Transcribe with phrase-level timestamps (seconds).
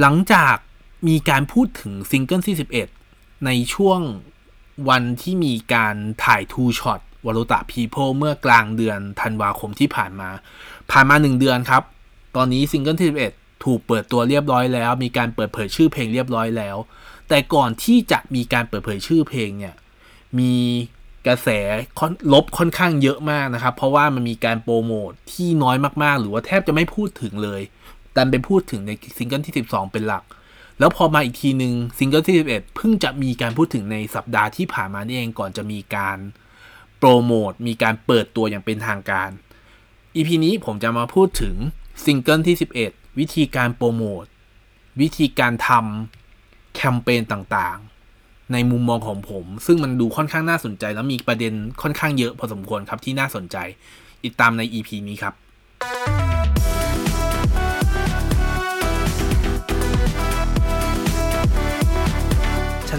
[0.00, 0.56] หลังจาก
[1.08, 2.56] มีการพูดถึงซิงเกิลที่
[2.98, 4.00] 11 ในช่วง
[4.88, 10.30] วันที่มีการถ่าย two-shot Warota People เมื่อกลางเดือนธันวาคมที่ผ่านมา
[10.90, 11.82] ผ่านมา 1 เดือนครับ
[12.36, 16.76] ตอนนี้ซิงเกิลที่ 11 ถูกเปิดตัวเรียบร้อยแล้ว มีการเปิดเผยชื่อเพลงเรียบร้อยแล้ว
[17.28, 19.74] แต่ก่อนที่จะมีการเปิดเผยชื่อเพลงเนี่ย
[20.38, 20.54] มี
[21.26, 21.48] กระแส
[22.32, 27.62] ลบค่อนข้างเยอะมากนะครับ เพราะว่ามันมีการโปรโมทที่น้อยมากๆ หรือว่าแทบจะไม่พูดถึงเลย
[28.16, 30.24] แต่ไปพูดถึงในซิงเกิลที่ 12 เป็นหลัก
[30.78, 36.18] แล้วพอมาอีกทีหนึ่งซิงเกิลที่ 11 เพิ่งจะมีการพูดถึงในสัปดาห์ที่ผ่านมานี่เองก่อนจะมีการ
[36.98, 39.30] โปรโมทมีการเปิดตัวอย่างเป็นทางการ
[40.16, 41.54] EP นี้ผมจะมาพูดถึง
[42.04, 44.24] ซิงเกิลที่ 11 วิธีการโปรโมท
[45.00, 51.52] วิธีการทำแคมเปญต่างๆ ในมุมมองของผม ซึ่งมันดูค่อนข้างน่าสนใจ แล้วมีประเด็น
[51.82, 53.56] ค่อนข้างเยอะพอสมควรครับที่น่าสนใจ
[54.24, 55.34] ติดตามใน EP นี้ครับ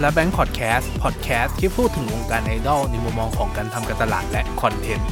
[0.06, 5.08] ลแบงค์พอดแคสต์พอดแคสต์ที่พูดถึงวงการไอดอลในมุมมองของการทำการตลาดและคอนเทนต์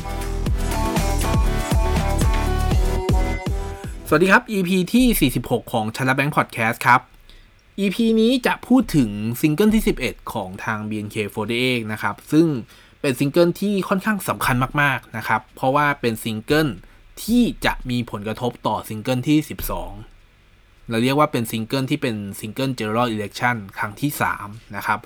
[4.09, 7.01] สวัสดีครับ EP ที่ 46 ของชลแบงค์พอดแคสต์ครับ
[7.81, 12.47] EP นี้จะพูดถึงซิงเกิลที่ 11 ของทาง BNK48 นะครับ ซึ่ง
[13.01, 16.69] เป็นซิงเกิลที่ค่อนข้างสำคัญมากๆนะครับ เพราะว่าเป็นซิงเกิล
[17.23, 20.16] ที่จะมีผลกระทบต่อซิงเกิลที่ 12
[20.91, 24.11] เราเรียกว่าเป็นซิงเกิลที่เป็นซิงเกิล general election ครั้งที่
[24.43, 25.01] 3 นะครับ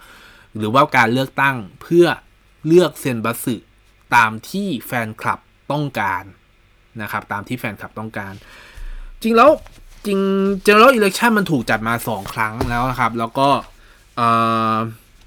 [0.59, 2.07] หรือว่าการเลือกตั้งเพื่อ
[2.67, 3.57] เลือกเซนบัตสึ
[4.15, 5.41] ตามที่แฟนคลับ
[5.73, 6.25] ต้องการ
[7.03, 8.33] นะครับ ตามที่แฟนคลับต้องการ
[9.23, 9.51] จริงแล้ว
[10.07, 10.19] จริง
[10.67, 13.49] general election มันถูกจัดมา 2 ครั้งแล้วนะครับ แล้วก็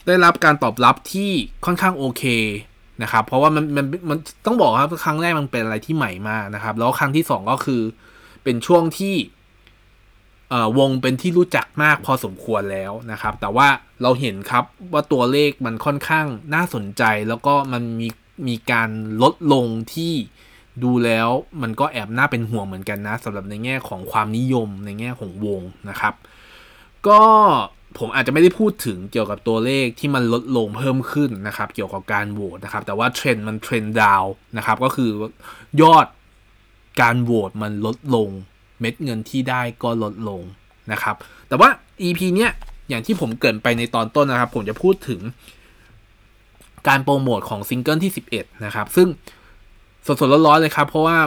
[0.08, 1.32] ได้รับการตอบรับที่
[1.66, 2.24] ค่อนข้างโอเค
[3.02, 7.82] นะครับ เพราะว่ามันมันมันต้องบอกครับครั้งแรกมันเป็นอะไรที่ใหม่มากนะครับ แล้วครั้งที่ 2 ก็คือ
[8.44, 9.16] เป็นช่วงที่
[10.78, 13.68] วงเป็นที่รู้จักมากพอสมควรแล้วนะครับ แต่ว่า
[14.02, 18.08] เราเห็นครับว่าตัวเลขมันค่อนข้างน่าสนใจ แล้วก็มันมี
[18.48, 18.90] มีการ
[19.22, 20.14] ลดลงที่
[20.84, 21.30] ดูแล้ว
[21.62, 26.14] มันก็แอบน่าเป็นห่วงเหมือนกันนะสำหรับในแง่ของความนิยมในแง่ของวงนะครับ
[27.08, 27.20] ก็
[27.98, 34.24] ผมอาจจะไม่ได้พูดถึงเกี่ยวกับตัวเลขที่มันลดลงเพิ่มขึ้นนะครับ เกี่ยวกับการโหวตนะครับ แต่ว่าเทรนด์มัน trend down
[34.58, 35.10] นะครับ ก็คือ
[35.82, 36.08] ยอด
[37.02, 38.30] การโหวตมันลดลง
[38.84, 40.42] เม็ดเงินที่ได้ก็ลดลง
[40.92, 41.16] นะครับ
[41.48, 41.70] แต่ว่า
[42.08, 42.52] EP เนี้ย
[42.90, 45.22] อย่างที่ผมเกริ่นไปในตอนต้นนะครับ ผมจะพูดถึง
[46.88, 49.08] การโปรโมทของซิงเกิลที่ 11 นะครับ ซึ่ง
[50.06, 51.18] สดๆร้อนๆเลยครับ เพราะว่า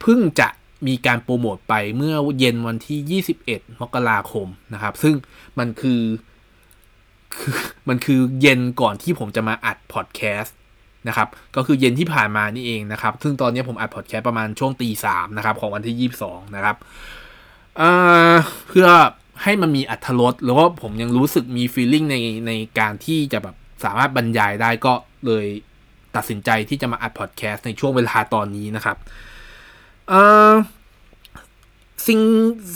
[0.00, 0.48] เพิ่งจะ
[0.86, 5.14] มีการโปรโมทไปเมื่อเย็นวันที่ 21 มกราคมนะครับ ซึ่ง
[5.58, 6.02] มันคือ
[7.38, 7.54] คือ
[7.88, 10.56] มันคือเย็นก่อนที่ผมจะมาอัดพอดแคสต์
[11.08, 16.76] นะครับก็คือเย็นที่ผ่านมานี่เองนะครับซึ่งตอนนี้ผมอัดพอดแคสต์ประมาณช่วงตีสามนะครับของวันที่ 22 นะครับ
[18.68, 18.88] เพื่อ
[19.42, 24.92] ให้มันมีอรรถรสหรือว่าผมยังรู้สึกมี feeling ในในการที่จะแบบสามารถบรรยายได้ก็
[25.26, 25.46] เลย
[26.16, 28.96] ตัดสินใจที่จะมาอัดพอดแคสต์ในช่วงเวลาตอนนี้นะครับ
[32.06, 32.20] สิ่ง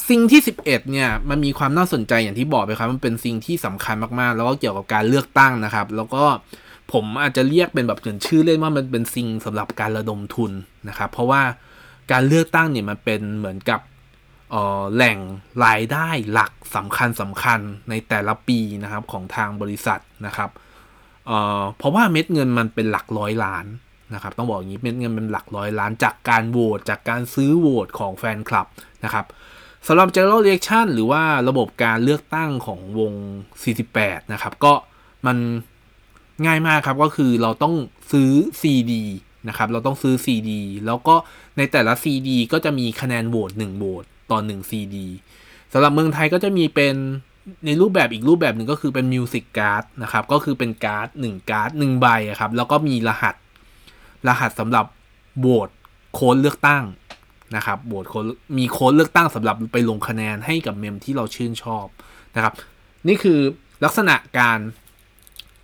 [0.08, 6.24] สิ่งที่ 11 เนี่ย มันมีความน่าสนใจอย่างที่บอกไปครับ มันเป็นสิ่งที่สำคัญมาก ๆ แล้วก็เกี่ยวกับการเลือกตั้งนะครับ แล้วก็
[6.92, 10.52] ผมอาจจะเรียกเป็นแบบเหมือนชื่อเล่นว่ามันเป็นสิ่งสำหรับการระดมทุน
[10.88, 11.42] นะครับ เพราะว่า
[12.12, 13.80] การเลือกตั้งเนี่ยมันเป็นเหมือนกับ
[14.94, 15.18] แหล่ง
[15.64, 17.60] รายได้หลักสำคัญสำคัญ
[17.90, 20.50] ในแต่ละปีนะครับของทางบริษัทนะครับ
[21.26, 23.66] เเพราะว่าเม็ดเงินมันเป็นหลักร้อยล้าน
[24.14, 28.66] นะครับ ต้องบอกอย่างนี้เม็ดเงินเป็นหลักร้อยล้าน จากการโหวตจากการซื้อโหวตของแฟนคลับ
[29.04, 29.26] นะครับ
[29.86, 33.12] สำหรับ general election หรือว่าระบบการเลือกตั้งของวง
[33.72, 34.72] 48 นะครับ ก็
[35.26, 35.36] มัน
[36.44, 37.74] ง่ายมากครับก็คือเราต้อง
[38.12, 38.30] ซื้อ
[38.60, 38.92] CD
[39.48, 40.50] นะครับเราต้องซื้อ CD
[40.86, 41.14] แล้วก็
[41.56, 44.96] ในแต่ละ CD ก็จะมีคะแนนโหวต1โหวตต่อ1 CD
[45.72, 46.96] สำหรับเมืองไทยก็จะมีเป็น
[47.66, 52.06] ในรูปแบบอีกรูปแบบหนึ่งก็คือเป็น music card นะครับก็คือเป็นการ์ด1การ์ด1ใบ
[52.40, 53.34] ครับแล้วก็มีรหัส
[54.28, 54.86] รหัสสำหรับ
[55.38, 55.68] vote
[56.14, 56.84] code เลือกตั้ง
[57.56, 58.24] นะครับ vote code
[58.58, 61.86] มีโค้ดเลือกตั้งสำหรับไปลงคะแนนให้กับเมมที่เราชื่นชอบ
[62.36, 62.54] นะครับ
[63.08, 63.38] นี่คือ
[63.84, 64.58] ลักษณะการ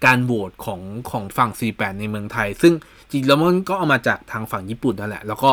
[0.04, 2.72] การโหวตของของฝั่ง 48 ในเมืองไทย ซึ่ง
[3.10, 5.52] จริงแล้วมันก็เอามาจากทางฝั่งญี่ปุ่นนั่นแหละ แล้วก็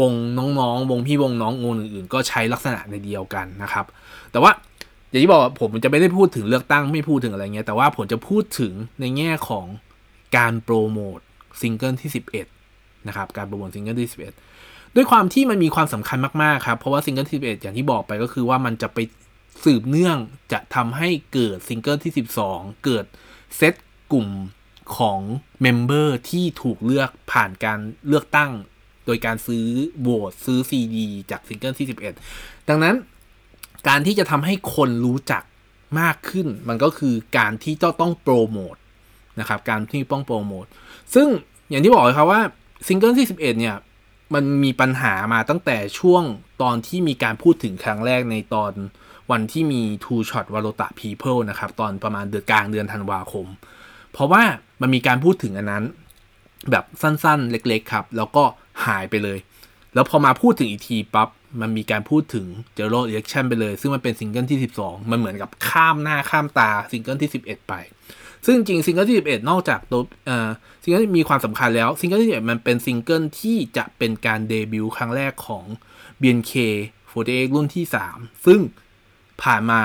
[0.00, 3.86] วงน้องๆ วงพี่วงน้องวงอื่นๆ ก็ใช้ลักษณะในเดียวกันนะครับ
[4.32, 4.50] แต่ว่า
[5.08, 9.66] อย่างที่บอกผมจะไม่ได้พูดถึงเลือกตั้งไม่พูดถึงอะไรเงี้ย แต่ว่าผมจะพูดถึงในแง่ของ
[10.36, 11.18] การโปรโมท
[11.60, 12.10] ซิงเกิลที่
[12.58, 14.10] 11 นะครับ การโปรโมทซิงเกิลที่
[14.52, 18.98] 11 ด้วยความที่มันมีความสำคัญมากๆครับ เพราะว่าซิงเกิลที่11 อย่างที่บอกไปก็คือว่ามันจะไป
[19.64, 20.18] สืบเนื่อง
[20.52, 22.12] จะทำให้เกิดซิงเกิลที่
[22.46, 23.04] 12 เกิด
[23.56, 23.74] เซต
[24.12, 24.28] กลุ่ม
[24.96, 25.20] ของ
[25.62, 28.50] member ที่ถูกเลือกผ่านการเลือกตั้ง
[29.06, 29.66] โดยการซื้อ
[30.00, 31.86] โหวตซื้อซีดีจากซิงเกิลที่
[32.26, 32.94] 11 ดังนั้น
[33.88, 35.42] การที่จะทำให้คนรู้จัก
[36.00, 38.76] มากขึ้น มันก็คือการที่เจ้าต้องโปรโมท
[39.40, 40.66] นะครับ การที่ต้องโปรโมท
[41.14, 41.28] ซึ่ง
[41.70, 42.40] อย่างที่บอกเลยครับว่า
[42.86, 43.76] ซิงเกิลที่11 เนี่ย
[44.34, 46.22] มันมีปัญหามาตั้งแต่ช่วง
[46.62, 48.72] ตอนที่มีการพูดถึงครั้งแรกในตอน
[49.30, 53.46] วันที่มี Two Shot w a l o t a People นะครับ ตอนประมาณเดือนกลางเดือนธันวาคม
[54.16, 54.42] เพราะว่า
[54.80, 55.84] มันมีการพูดถึงอันนั้น
[56.70, 58.44] แบบสั้นๆ เล็กๆครับ แล้วก็
[58.86, 59.38] หายไปเลย
[59.94, 61.28] แล้วพอมาพูดถึงอีกทีปั๊บ
[61.60, 67.74] มันมีการพูดถึงเจอโรเรียกชันไปเลย ซึ่งมันเป็นซิงเกิลที่ 12 มันเหมือนกับข้ามหน้าข้ามตาซิงเกิลที่ 11 ไป
[68.46, 70.48] ซึ่งจริงซิงเกิลที่ 11 นอกจากตัวเอ่อ
[70.82, 75.64] ซิงเกิลที่มีความสำคัญแล้วซิงเกิลที่11มันเป็นซิงเกิลที่จะเป็นการเดบิวต์ครั้งแรกของ
[76.20, 77.84] BNK48 รุ่นที่
[78.14, 78.60] 3 ซึ่ง
[79.42, 79.82] ผ่านมา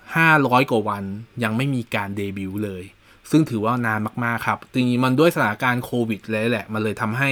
[0.00, 1.04] 500 กว่าวัน
[1.42, 2.84] ยังไม่มีการเดบิวต์เลย
[3.30, 7.30] ซึ่งถือว่านานมากๆครับจริงๆมันด้วยสถานการณ์โควิดเลยแหละ มันเลยทำให้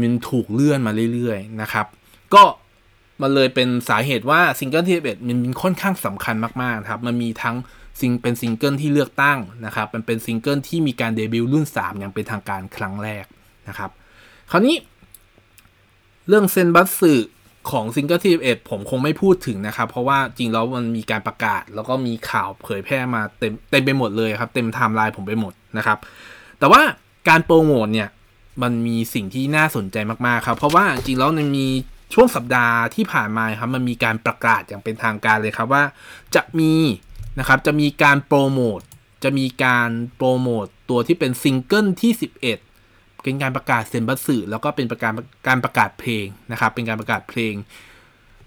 [0.00, 1.86] มันถูกเลื่อนมาเรื่อยๆนะครับ
[2.34, 2.42] ก็
[3.22, 7.56] มันเลยเป็นสาเหตุว่าซิงเกิลที่11มันค่อนข้างสำคัญมากๆครับ มันมีทั้ง
[8.00, 13.24] ซิงเป็นซิงเกิลที่เลือกตั้งนะครับ มันเป็นซิงเกิลที่มีการเดบิวต์รุ่น 3 อย่างเป็นทางการครั้งแรก
[13.68, 13.90] นะครับ
[14.50, 14.76] คราวนี้
[16.28, 17.14] เรื่องเซนบัตสึ
[17.70, 25.98] ของซิงเกิลที่11ผมคงไม่พูดถึงนะครับ เพราะว่าจริงแล้วมันมีการประกาศ แล้วก็มีข่าวเผยแพร่มาเต็มเต็มไปหมดเลยครับ เต็มไทม์ไลน์ผมไปหมดนะครับ
[26.58, 26.80] แต่ว่า
[27.28, 28.08] การโปรโมทเนี่ย
[28.62, 31.66] มันมีสิ่งที่น่าสนใจมากๆครับ เพราะว่าจริงแล้วมันมี
[32.14, 35.84] ช่วงสัปดาห์ที่ผ่านมาครับ มันมีการประกาศอย่างเป็นทางการเลยครับว่า
[36.34, 36.72] จะมี
[37.38, 38.80] นะครับจะมีการโปรโมท
[39.24, 42.71] จะมีการโปรโมทตัวที่เป็นซิงเกิลที่ 11
[43.22, 45.12] เป็นการประกาศเซนบัตสึแล้วก็เป็นประกาศ
[45.48, 47.54] การประกาศเพลงนะครับ เป็นการประกาศเพลง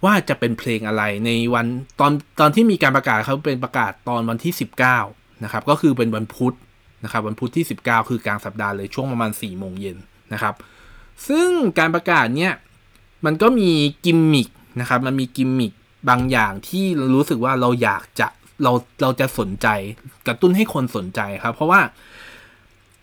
[0.05, 1.65] ว่าจะเป็นเพลงอะไรในวัน
[1.99, 4.53] ตอนตอนที่มีการประกาศเขาเป็นประกาศตอนวันที่
[4.97, 6.55] 19นะครับก็คือเป็นวันพุธ
[7.03, 9.97] นะครับวันพุธที่ 19 คือกลางสัปดาห์เลยช่วงประมาณ4โมงเย็น
[10.33, 10.55] นะครับ
[11.27, 11.49] ซึ่ง
[11.79, 12.53] การประกาศเนี่ย
[13.25, 13.71] มันก็มี
[14.05, 14.47] กิมมิค
[14.79, 15.73] นะครับมันมีกิมมิค
[16.09, 16.85] บางอย่างที่
[17.15, 18.27] รู้สึกว่าเราอยากจะ
[18.63, 18.71] เรา
[19.01, 19.67] เราจะสนใจ
[20.27, 21.81] กระตุ้นให้คนสนใจครับ เพราะว่า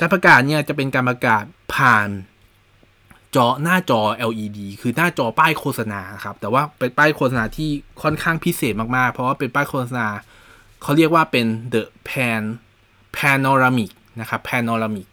[0.01, 1.45] การประกาศเนี่ยจะเป็นการประกาศ
[1.75, 2.09] ผ่าน
[3.37, 4.01] จอหน้าจอ
[4.31, 7.71] LED คือหน้าจอป้ายโฆษณาครับ แต่ว่าเป็นป้ายโฆษณาที่
[8.03, 10.09] ค่อนข้างพิเศษมากๆ เพราะว่าเป็นป้ายโฆษณา
[10.83, 12.43] เขาเรียกว่าเป็น the pan
[13.17, 13.91] panoramic
[14.21, 15.09] นะครับ panoramic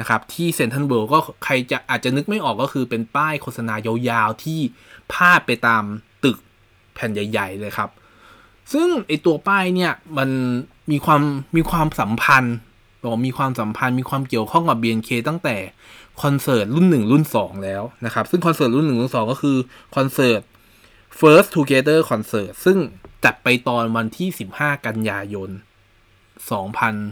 [0.00, 4.60] นะครับ ที่เซนทันเวิลด์ก็ใครจะอาจจะนึกไม่ออกก็คือเป็นป้ายโฆษณายาวๆ ที่
[5.12, 5.82] พาดไปตาม
[6.24, 6.38] ตึก
[6.94, 7.90] แผ่นใหญ่ ๆ เลยครับ
[8.72, 10.28] ซึ่งไอตัวป้ายเนี่ยมัน
[10.90, 11.22] มีความ
[11.56, 12.56] มีความสัมพันธ์
[13.04, 15.56] บอกมีความสัมพันธ์มีความเกี่ยวข้องกับ BNK ตั้งแต่
[16.22, 19.56] คอนเสิร์ตรุ่น 1 รุ่น 2 แล้วนะครับ ซึ่งคอนเสิร์ตรุ่น 1 รุ่น 2 ก็คือ
[19.96, 20.40] คอนเสิร์ต
[21.20, 22.78] First Together Concert ซึ่ง
[23.24, 25.50] จัดไปตอนวันที่ 15 กันยายน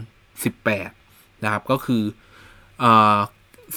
[0.05, 2.03] 2018 นะครับ ก็คือ
[2.83, 2.85] อ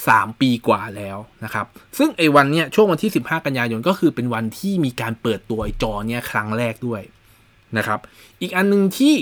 [0.08, 1.66] สามปีกว่าแล้วนะครับ
[1.98, 7.02] ซึ่งไอ้วันเนี้ยช่วงวันที่ 15 กันยายนก็คือเป็นวันที่มีการเปิดตัวจอเนี่ยครั้งแรกด้วย
[7.76, 8.00] นะครับ
[8.40, 9.14] อีกอันหนึ่งที่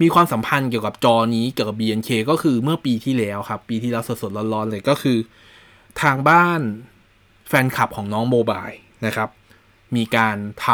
[0.00, 5.18] มีความสัมพันธ์เกี่ยวกับจอนี้เกี่ยวกับ BNK ก็คือเมื่อปีที่แล้วครับ ปีที่แล้วสดๆร้อนๆเลยก็คือ
[6.02, 6.60] ทางบ้าน
[7.48, 8.66] แฟนคลับของน้องโมบาย
[9.06, 9.28] นะครับ
[9.96, 10.36] มีการ
[10.66, 10.68] ท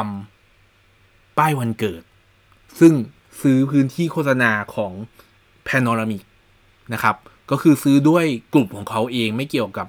[0.66, 2.02] ำป้ายวันเกิด
[2.80, 2.92] ซึ่ง
[3.42, 4.92] ซื้อพื้นที่โฆษณาของ
[5.68, 6.24] Panoramic
[6.92, 7.16] นะครับ
[7.50, 9.86] ก็คือซื้อด้วยกลุ่มของเขาเองไม่เกี่ยวกับ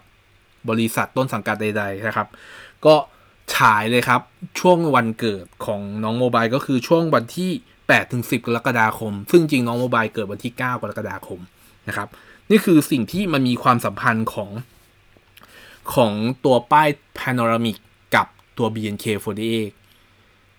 [0.69, 2.27] บริษัทต้นสังกัดใด ๆ นะครับ
[2.85, 2.95] ก็
[3.55, 4.21] ฉายเลยครับ
[4.59, 7.51] ช่วงวันเกิดของน้องโมบายก็คือช่วงวันที่
[7.89, 11.39] 8ถึง10 กรกฎาคม ซึ่งจริงน้องโมบายเกิดวันที่ 9 กรกฎาคม
[11.87, 12.07] นะครับ
[12.49, 14.49] นี่คือสิ่งที่มันมีความสัมพันธ์ของ
[15.93, 16.11] ของ
[16.45, 17.77] ตัวป้าย Panoramic
[18.15, 19.71] กับตัว BNK48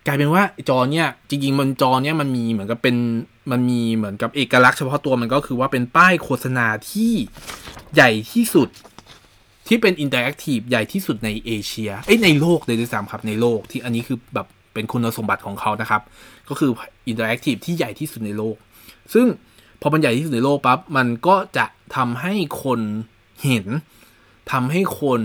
[0.06, 2.96] กลายเป็นว่าจอเนี่ยจริงๆมันจอเนี่ยมันมีเหมือนกับเป็น
[3.50, 7.12] มันมีเหมือนกับเอกลักษณ์เฉพาะตัวมันก็คือว่าเป็นป้ายโฆษณาที่
[7.94, 8.68] ใหญ่ที่สุด
[9.68, 14.46] ที่เป็น interactive ใหญ่ที่สุดในเอเชีย เอ้ยในโลกเลยด้วยซ้ำครับในโลกที่อันนี้คือแบบ
[14.78, 16.02] เป็นคุณสมบัติของเขานะครับ
[16.48, 16.70] ก็คือ
[17.06, 18.56] interactive ที่ใหญ่ที่สุดในโลก
[19.14, 19.26] ซึ่ง
[19.80, 21.66] พอมันใหญ่ที่สุดในโลกปั๊บมันก็จะ
[21.96, 22.80] ทำให้คน
[23.44, 23.66] เห็น
[24.52, 25.20] ทำให้คน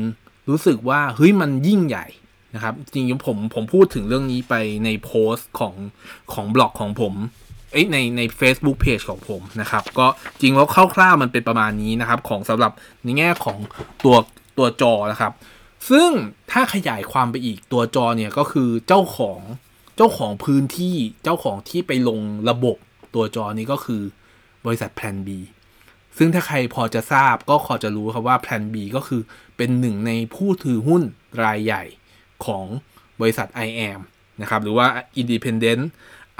[0.49, 2.05] รู้สึกว่าเฮ้ยมันยิ่งใหญ่
[2.55, 4.53] นะครับ จริงๆผมผมพูดถึงเรื่องนี้ไป
[4.85, 5.73] ในโพสต์ของ
[6.33, 7.13] ของบล็อกของผม
[7.71, 10.07] เอ้ในใน Facebook Page ของผมนะครับ ก็
[10.39, 12.71] จริงแล้วคร่าวๆมันเป็นประมาณนี้นะครับ ของสำหรับ
[13.03, 13.57] ในแง่ของ
[14.05, 14.15] ตัว
[14.57, 15.31] ตัวจอนะครับ
[15.89, 16.09] ซึ่ง
[16.51, 19.39] ถ้าขยายความไปอีกตัวจอเนี่ยก็คือเจ้าของ
[19.97, 22.77] เจ้าของพื้นที่เจ้าของที่ไปลงระบบ
[23.15, 24.01] ตัวจอนี้ก็คือ
[24.65, 25.29] บริษัท Plan B
[26.17, 29.21] ซึ่งถ้าใครพอจะทราบก็พอจะรู้ครับว่า Plan B ก็คือ
[29.57, 31.03] เป็นหนึ่งในผู้ถือหุ้น
[31.43, 31.83] รายใหญ่
[32.45, 32.65] ของ
[33.21, 34.01] บริษัท IAM
[34.41, 34.87] นะครับ หรือว่า
[35.21, 35.83] Independent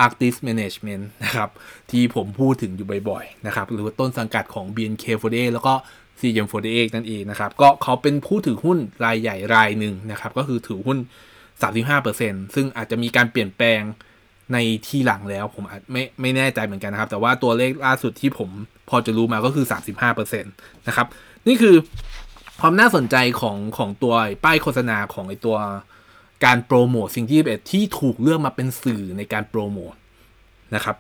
[0.06, 1.50] Artist Management นะครับ
[1.92, 5.74] ที่ผมพูดถึงอยู่บ่อยๆ นะครับ หรือว่าต้นสังกัดของ BNK48 แล้วก็
[6.20, 10.98] CM48 นั่นเองนะครับ ก็เขาเป็นผู้ถือหุ้นรายใหญ่รายหนึ่งนะครับ ก็คือถือหุ้น
[11.76, 13.82] 35%ซึ่งอาจจะมีการเปลี่ยนแปลง
[14.54, 18.50] ในที่หลังแล้วผมอาจไม่ไม่แน่ใจเหมือนกันนะครับ แต่ว่าตัวเลขล่าสุดที่ผม
[18.90, 19.66] พอจะรู้มาก็คือ
[20.06, 21.08] 35%นะครับ
[21.48, 21.76] นี่คือ
[22.62, 25.58] ความน่าสนใจของของตัวป้ายโฆษณาของไอตัว
[26.46, 29.94] การโปรโมทสิ่งที่เอ็ดที่ถูกเลือกมาเป็นสื่อในการโปรโมท
[30.76, 30.96] นะครับ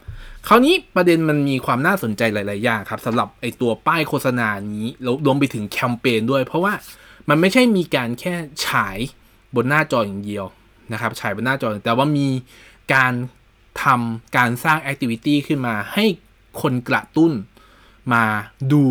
[0.47, 6.73] คราวนี้ประเด็นมันมีความน่าสนใจหลาย ๆ อย่างครับสำหรับไอตัวป้ายโฆษณานี้แล้วรวมไปถึงแคมเปญด้วย เพราะว่า
[7.29, 8.33] มันไม่ใช่มีการแค่
[8.65, 8.97] ฉาย
[9.55, 10.45] บนหน้าจออย่างเดียว
[10.93, 12.27] นะครับฉายบนหน้าจอ แต่ว่ามี
[12.93, 13.13] การ
[13.83, 16.05] ทำการสร้างแอคทิวิตี้ขึ้นมาให้
[16.61, 17.31] คนกระตุ้น
[18.13, 18.23] มา
[18.71, 18.83] ดู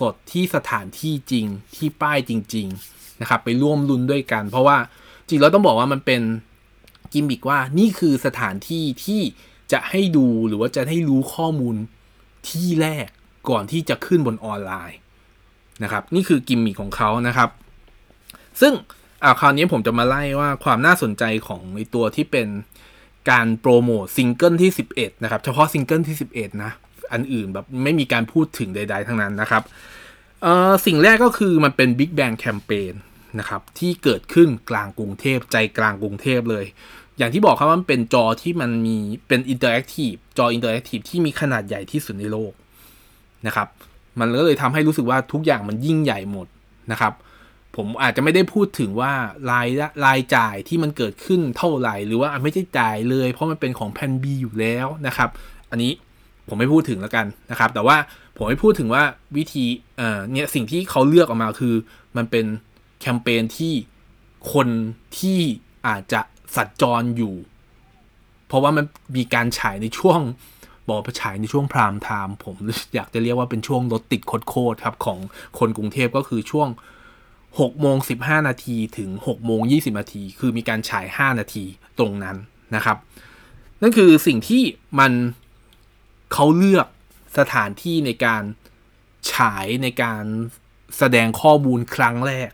[0.00, 1.46] สด ๆ ที่สถานที่จริง
[1.76, 4.76] ที่ป้ายจริง ๆ นะครับ ไปร่วมลุ้นด้วยกัน เพราะว่า
[5.28, 6.22] จริงเราต้องบอกว่ามันเป็น
[7.12, 9.20] กิมบิกว่านี่คือสถานที่ที่
[9.72, 11.76] จะให้ดูหรือว่าจะให้รู้ข้อมูล
[12.48, 13.08] ที่แรก
[13.50, 14.98] ก่อนที่จะขึ้นบนออนไลน์
[15.82, 17.50] นะครับ นี่คือกิมมิคของเขานะครับ
[18.60, 18.72] ซึ่ง
[19.22, 22.48] อ่าคราวนี้ผมจะมาไล่ว่าความน่าสนใจของในตัวที่เป็น
[23.30, 26.72] การโปรโมทซิงเกิลที่ 11 นะครับ เฉพาะซิงเกิลที่ 11 นะ
[27.12, 29.62] อันอื่นแบบไม่มีการพูดถึงใด ๆ ทั้งนั้นนะครับ
[30.86, 32.94] สิ่งแรกก็คือมันเป็น Big Bang Campaign
[33.38, 36.64] นะครับ ที่เกิดขึ้นกลางกรุงเทพใจกลางกรุงเทพเลย
[37.18, 38.96] อย่างที่บอกครับว่ามันเป็นจอที่มันมี
[39.28, 42.52] เป็น interactive จอ interactive ที่มีขนาดใหญ่ที่สุดในโลก
[43.46, 43.68] นะครับ
[44.20, 46.46] มันก็เลยทำให้รู้สึกว่าทุกอย่างมันยิ่งใหญ่หมด
[46.92, 47.12] นะครับ
[47.76, 49.12] ผมอาจจะไม่ได้พูดถึงว่า
[49.50, 49.68] ราย
[50.04, 55.28] รายจ่ายที่มันเกิดขึ้นเท่าไหร่ หรือว่าไม่ได้จ่ายเลย เพราะมันเป็นของแพนบีอยู่แล้วนะครับ
[55.70, 55.92] อันนี้
[56.48, 57.96] ผมไม่พูดถึงแล้วกันนะครับ แต่ว่า
[58.36, 59.02] ผมไม่พูดถึงว่า
[59.36, 59.64] วิธี
[59.96, 61.74] เอ่อเนี่ยสิ่งที่เขาเลือกออกมาคือ
[62.16, 62.46] มันเป็น
[63.00, 63.72] แคมเปญที่
[64.52, 64.68] คน
[65.18, 65.38] ที่
[65.86, 66.20] อาจจะ
[66.56, 67.34] สัญจรอยู่
[68.46, 68.84] เพราะว่ามัน
[69.16, 70.20] มีการฉายในช่วง
[70.88, 72.56] บอกฉายในช่วงพรามไทม์ผม
[72.94, 75.18] อยากจะเรียกว่าเป็นช่วงรถติดโคตรครับของ
[75.58, 76.68] คนกรุงเทพก็คือช่วง
[77.28, 81.64] 6โมง15 นาทีถึง6โมง20 นาที คือมีการฉาย 5 นาที
[81.98, 82.36] ตรงนั้น
[82.74, 82.96] นะครับ
[83.80, 84.62] นั่นคือสิ่งที่
[84.98, 85.12] มัน
[86.32, 86.86] เขาเลือก
[87.38, 88.42] สถานที่ในการ
[89.32, 90.24] ฉายในการ
[90.98, 92.50] แสดงข้อมูลครั้งแรก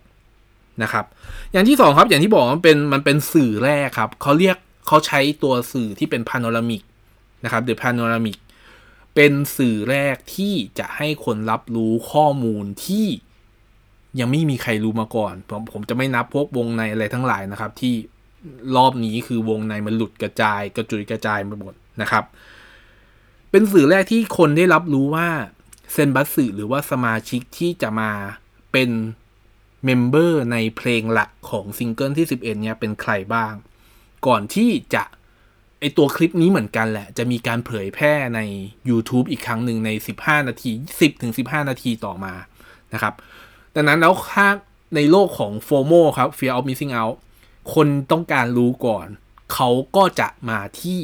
[0.83, 1.05] นะครับ
[1.53, 6.83] อย่างที่สองครับอย่างที่บอกมันเป็นมันเป็นสื่อแรกครับเขาเรียกเขาใช้ตัวสื่อที่เป็น panoramic
[7.45, 8.39] นะครับ the panoramic
[9.15, 13.07] เป็นสื่อแรกที่จะให้คนรับรู้ข้อมูลที่
[14.21, 17.95] ยังไม่มีใครรู้มาก่อน ผมผมจะไม่นับพวกวงในอะไรทั้งหลายนะครับ ที่
[18.77, 22.25] รอบนี้คือวงในมันหลุดกระจาย กระจุยกระจายไปหมดนะครับ
[23.51, 25.29] เป็นสื่อแรกที่คนได้รับรู้ว่า
[25.93, 28.11] เซนบัสสึหรือว่าสมาชิกที่จะมา
[28.73, 28.91] เป็น
[29.85, 33.55] member ในเพลงหลักของซิงเกิลที่ 11 เนี่ยเป็นใครบ้าง
[34.27, 35.05] ก่อนที่จะ
[35.81, 38.41] ไอตัวคลิปนี้เหมือนกันแหละ จะมีการเผยแพร่ใน
[38.89, 42.35] YouTube อีกครั้งหนึ่งใน 15 นาที 10ถึง15 นาทีต่อมา
[42.93, 43.15] นะครับ
[43.75, 44.49] ดังนั้นแล้วค่า
[44.97, 47.17] ในโลกของโฟโมครับ fear of missing out
[47.75, 49.07] คนต้องการรู้ก่อน
[49.53, 51.01] เขาก็จะมาที่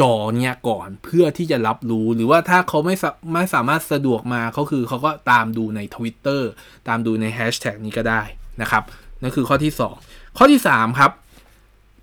[0.00, 2.94] จอเนี่ยก่อนเพื่อที่จะรับรู้หรือว่าถ้าเขาไม่
[3.32, 6.42] ไม่สามารถสะดวกมาเขาคือเขาก็ตามดูใน Twitter
[6.88, 8.22] ตามดูในแฮชแท็กนี้ก็ได้
[8.62, 8.82] นะครับ
[9.22, 9.72] นั่นคือข้อที่
[10.04, 11.12] 2 ข้อที่ 3 ครับ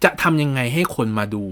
[0.04, 1.46] จะทำยังไงให้คนมาดู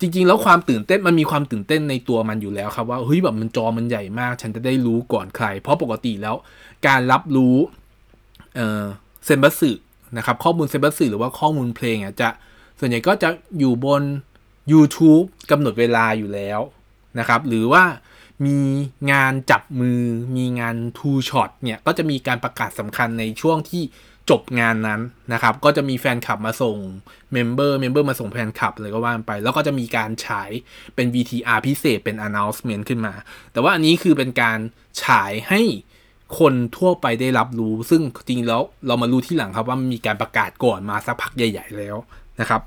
[0.00, 6.36] จริงๆ แล้วความตื่นเต้นมันมีความตื่นเต้นในตัวมันอยู่แล้วครับว่าเฮ้ยแบบมันจอมันใหญ่มาก ฉันจะได้รู้ก่อนใคร เพราะปกติแล้ว
[6.86, 7.56] การรับรู้
[9.24, 9.70] เซนบัสสึ
[10.16, 12.28] นะครับข้อมูลเซนบัสสึหรือว่าข้อมูลเพลงอะจะ
[12.78, 13.28] ส่วนใหญ่ก็จะ
[13.58, 14.02] อยู่บน
[14.72, 16.60] YouTube กำหนดเวลาอยู่แล้ว
[17.18, 17.84] นะครับ หรือว่า
[18.46, 18.58] มี
[19.12, 20.02] งานจับมือ
[20.36, 23.82] มีงาน two-shot เนี่ย ก็จะมีการประกาศสำคัญในช่วงที่
[24.30, 25.00] จบงานนั้น
[25.32, 26.76] นะครับ ก็จะมีแฟนคลับมาส่ง
[27.32, 30.50] member member มาส่งแฟนคลับเลยก็ว่าไป แล้วก็จะมีการฉาย
[30.94, 33.14] เป็น VTR พิเศษเป็น announcement ขึ้นมา
[33.52, 34.58] แต่ว่าอันนี้คือเป็นการ
[35.02, 35.60] ฉายให้
[36.38, 41.96] คนทั่วไปได้รับรู้ ซึ่งจริงแล้วเรามารู้ทีหลังครับว่ามีการประกาศก่อนมาสักพักใหญ่ ๆ แล้ว
[42.40, 42.62] นะครับ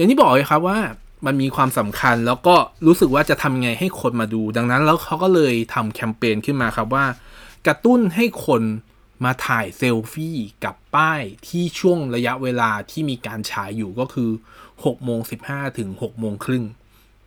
[0.00, 0.78] อย่างที่บอกเลยครับว่า
[1.26, 7.06] มันมีความสำคัญแล้วก็รู้สึกว่าจะทำไงให้คนมาดู ดังนั้นแล้วเขาก็เลยทำแคมเปญขึ้นมาครับว่า
[7.66, 8.62] กระตุ้นให้คน
[9.24, 14.30] มาถ่ายเซลฟี่กับป้ายที่ช่วงระยะเวลาที่มีการฉายอยู่ก็คือ
[14.68, 16.64] 6โมง15 ถึง6โมงครึ่ง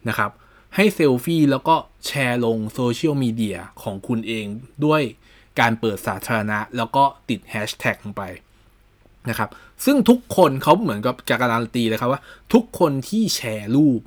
[0.08, 0.32] นะครับ
[0.76, 1.76] ให้เซลฟี่แล้วก็
[2.06, 4.46] แชร์ลงโซเชียลมีเดียของคุณเอง
[4.86, 5.02] ด้วย
[5.60, 8.24] การเปิดสาธารณะ แล้วก็ติดแฮชแท็กลงไป
[9.30, 9.50] นะครับ
[9.86, 12.22] ซึ่งทุกคนเขาเหมือนกับจะการันตีเลยครับว่า
[12.54, 14.02] ทุกคนที่แชร์รูป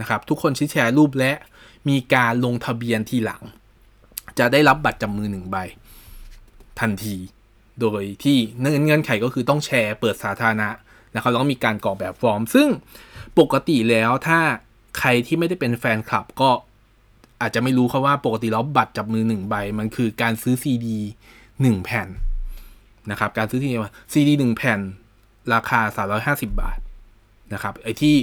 [0.00, 1.32] นะครับทุกคนที่แชร์รูปและ
[1.88, 3.42] มีการลงทะเบียนทีหลัง
[4.38, 5.56] จะได้รับบัตรจำมือหนึ่งใบ
[6.80, 7.16] ทันที
[7.80, 10.68] โดยที่เงื่อนไขก็คือต้องแชร์เปิดสาธารณะ
[11.14, 12.68] นะครับแล้วก็มีการกรอกแบบฟอร์ม ซึ่ง
[13.38, 14.38] ปกติแล้วถ้า
[14.98, 16.50] ใครที่ไม่ได้เป็นแฟนคลับก็
[17.40, 20.98] อาจจะไม่รู้ครับว่าปกติแล้วบัตรจับมือหนึ่งใบ มันคือการซื้อซีดี
[21.62, 22.08] หนึ่งแผ่น
[23.11, 23.77] นะครับ การซื้อซีดี
[24.13, 24.79] ซีดีหนึ่งแผ่น
[25.53, 26.77] ราคาสามร้อยห้าสิบาท
[27.53, 28.15] นะครับ ไอ้ที่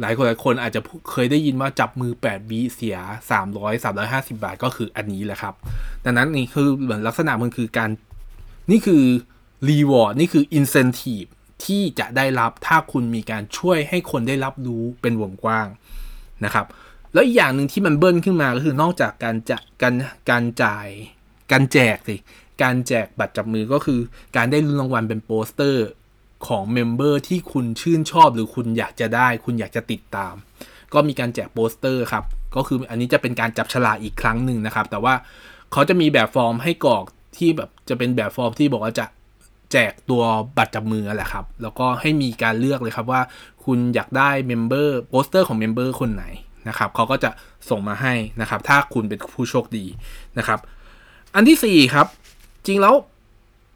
[0.00, 2.98] หลายคนหลายคนอาจจะเคยได้ยินว่าจับมือ8บีเสีย
[3.40, 5.54] 300 350 บาทก็คืออันนี้แหละครับ
[6.04, 7.90] ดังนั้นนี่คือเหมือนลักษณะมันคือการ
[8.70, 9.04] นี่คือ
[9.68, 11.24] รีวอร์ดนี่คืออินเซนティブ
[11.64, 15.66] ที่จะได้รับถ้าคุณมีการช่วยให้คนได้รับรู้เป็นวงกว้าง
[16.44, 16.66] นะครับ
[17.12, 19.94] แล้วอีกอย่างหนึ่งที่มันเบิ้ลขึ้นมาก็คือนอกจากการจะการ
[20.30, 20.88] การจ่าย
[21.52, 22.16] การแจกสิ
[22.63, 23.99] การแจกบัตรจับมือก็คือ
[24.35, 25.85] การได้ลุ้นรางวัลเป็นโปสเตอร์
[26.47, 30.33] ของ member ที่คุณชื่นชอบหรือคุณอยากจะได้ คุณอยากจะติดตาม
[30.93, 32.23] ก็มีการแจกโปสเตอร์ครับ
[32.55, 35.13] ก็คืออันนี้จะเป็นการจับฉลากอีกครั้งหนึ่งนะครับ แต่ว่า
[35.71, 37.03] เขาจะมีแบบฟอร์มให้กรอก
[37.37, 39.05] ที่แบบจะเป็นแบบฟอร์มที่บอกว่าจะ
[39.71, 40.23] แจกตัว
[40.57, 43.21] บัตรจับมือแหละครับ แล้วก็ให้มีการเลือกเลยครับว่า
[43.65, 46.25] คุณอยากได้ member โปสเตอร์ของ member คนไหน
[46.67, 47.29] นะครับเขาก็จะ
[47.69, 49.85] ส่งมาให้นะครับ ถ้าคุณเป็นผู้โชคดี
[50.37, 50.59] นะครับ
[51.35, 52.07] อันที่ 4 ครับ
[52.65, 52.95] จริงแล้ว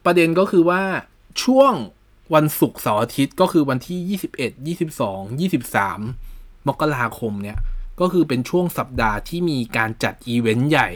[0.06, 0.82] ประเด็นก็คือว่า
[1.44, 1.74] ช่วง
[2.36, 4.00] วันศุกร์เสาร์อาทิตย์ก็คือวันที่
[4.68, 7.58] 21 22 23 มกราคมเนี่ย
[8.00, 10.89] ก็คือเป็นช่วงสัปดาห์ที่มีการจัดอีเวนต์ใหญ่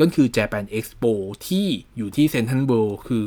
[0.00, 1.12] ก็คือ Japan Expo
[1.46, 3.24] ที่อยู่ที่เซนทรัลเวิลด์คือ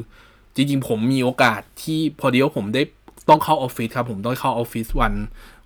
[0.56, 2.84] จริงๆ ผมมีโอกาสที่พอดีว่าผมได้
[3.30, 5.14] ต้องเข้าออฟฟิศครับ ผมต้องเข้าออฟฟิศวัน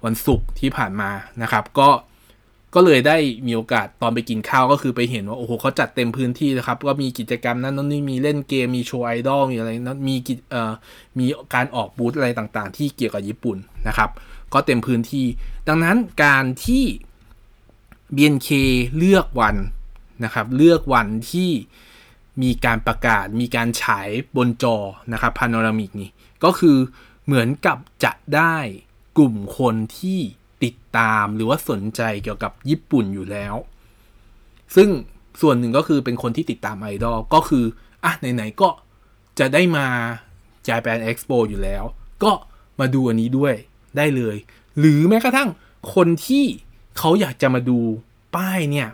[0.05, 1.09] วันศุกร์ที่ผ่านมา
[1.41, 1.89] นะครับ ก็
[2.79, 3.17] ก็เลยได้
[3.47, 10.71] มีโอกาสตอนไปกินข้าวก็คือไปเห็นว่าโอ้โหเขาจัดเต็มพื้นที่นะครับ ก็มีกิจกรรมนั้นนั่นนี่มีเล่นเกมมีโชว์ไอดอลมีอะไรนั้นมีกิจเอ่อ
[11.19, 13.57] มีการออกบูธอะไรต่างๆ ที่เกี่ยวกับญี่ปุ่น
[13.87, 14.09] นะครับ
[14.53, 15.25] ก็เต็มพื้นที่
[15.67, 16.83] ดังนั้นการที่
[18.15, 18.49] BNK
[18.97, 19.55] เลือกวัน
[20.23, 21.49] นะครับ เลือกวันที่
[22.41, 24.77] มีการประกาศมีการฉายบนจอ
[25.13, 26.09] นะครับพาโนรามิกนี่
[26.43, 26.77] ก็คือ
[27.25, 28.55] เหมือนกับจะได้
[29.17, 30.19] กลุ่มคนที่
[30.63, 33.55] ติดตามหรือว่าสนใจเกี่ยวกับญี่ปุ่นอยู่แล้ว
[34.75, 34.89] ซึ่ง
[35.41, 37.65] ส่วนหนึ่งก็คือเป็นคนที่ติดตามไอดอลก็คือ
[38.05, 38.69] อะ ไหน ๆ ก็
[39.39, 39.85] จะได้มา
[40.67, 41.83] Japan Expo อยู่แล้ว
[42.23, 42.31] ก็
[42.79, 43.53] มาดูอันนี้ด้วย
[43.97, 44.35] ได้เลย
[44.79, 45.49] หรือแม้กระทั่ง
[45.95, 46.45] คนที่
[46.97, 47.79] เขาอยากจะมาดู
[48.35, 48.89] ป้ายเนี่ย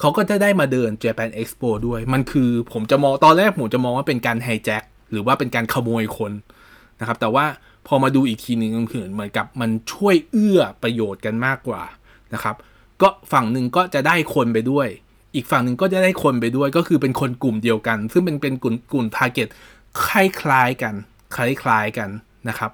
[0.00, 6.32] เขาก็จะได้มาเดิน Japan Expo ด้วย มันคือผมจะมองตอนแรกผมจะมองว่าเป็นการ hijack หรือว่าเป็นการขโมยคน
[7.00, 7.46] นะครับ แต่ว่า
[7.86, 11.82] พอมาดูอีกทีหนึ่งก็คือเหมือนกับมันช่วยเอื้อประโยชน์กันมากกว่า
[12.34, 12.56] นะครับ
[13.02, 14.88] ก็ฝั่งหนึ่งก็จะได้คนไปด้วย
[15.34, 19.48] อีกฝั่งหนึ่งก็จะได้คนไปด้วย ก็คือเป็นคนกลุ่มเดียวกัน ซึ่งเป็นเป็นกลุ่มกลุ่ม target
[20.06, 20.94] คล้ายๆกัน
[21.34, 22.08] คล้ายๆกัน
[22.48, 22.70] นะครับ